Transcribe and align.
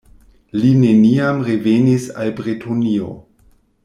Li 0.61 0.69
neniam 0.77 1.43
revenis 1.49 2.07
al 2.23 2.33
Bretonio. 2.43 3.11